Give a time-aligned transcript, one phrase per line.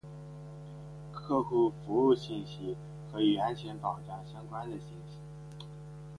[1.13, 2.75] ·客户服务信息
[3.11, 5.21] 和与安全保障相关的信息。